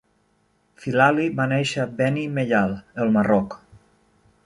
[0.85, 3.59] Filali va néixer a Beni Mellal, el Marroc.